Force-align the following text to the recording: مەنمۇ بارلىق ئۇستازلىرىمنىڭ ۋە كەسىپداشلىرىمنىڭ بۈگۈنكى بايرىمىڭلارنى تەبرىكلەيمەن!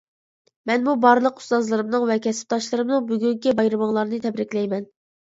مەنمۇ 0.71 0.95
بارلىق 1.03 1.37
ئۇستازلىرىمنىڭ 1.43 2.09
ۋە 2.13 2.19
كەسىپداشلىرىمنىڭ 2.29 3.09
بۈگۈنكى 3.15 3.57
بايرىمىڭلارنى 3.63 4.27
تەبرىكلەيمەن! 4.29 4.95